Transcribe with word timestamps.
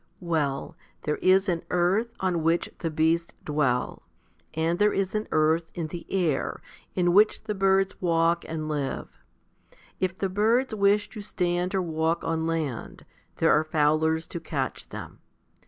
Well, 0.23 0.75
there 1.03 1.17
is 1.17 1.47
an 1.47 1.61
"earth," 1.69 2.15
on 2.19 2.41
which 2.41 2.71
the 2.79 2.89
beasts 2.89 3.35
dwell; 3.45 4.01
and 4.55 4.79
there 4.79 4.91
is 4.93 5.13
an" 5.13 5.27
earth" 5.31 5.69
in 5.75 5.89
the 5.89 6.07
air, 6.09 6.59
in 6.95 7.13
which 7.13 7.43
the 7.43 7.53
birds 7.53 8.01
walk 8.01 8.43
and 8.47 8.67
live. 8.67 9.23
If 9.99 10.17
the 10.17 10.27
birds 10.27 10.73
wish 10.73 11.07
to 11.09 11.21
stand 11.21 11.75
or 11.75 11.83
walk 11.83 12.23
on 12.23 12.47
land, 12.47 13.05
there 13.35 13.51
are 13.53 13.63
fowlers 13.63 14.25
to 14.29 14.39
catch 14.39 14.89
them. 14.89 15.19